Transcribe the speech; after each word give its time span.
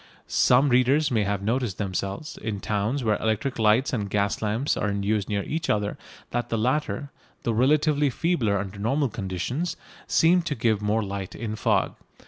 Some 0.25 0.69
readers 0.69 1.11
may 1.11 1.25
have 1.25 1.43
noticed 1.43 1.77
themselves, 1.77 2.35
in 2.35 2.59
towns 2.59 3.03
where 3.03 3.17
electric 3.21 3.59
lights 3.59 3.93
and 3.93 4.09
gas 4.09 4.41
lamps 4.41 4.75
are 4.75 4.89
in 4.89 5.03
use 5.03 5.29
near 5.29 5.43
each 5.43 5.69
other, 5.69 5.95
that 6.31 6.49
the 6.49 6.57
latter, 6.57 7.11
though 7.43 7.51
relatively 7.51 8.09
feebler 8.09 8.57
under 8.57 8.79
normal 8.79 9.09
conditions, 9.09 9.77
seem 10.07 10.41
to 10.41 10.55
give 10.55 10.81
more 10.81 11.03
light 11.03 11.35
in 11.35 11.55
fog. 11.55 11.93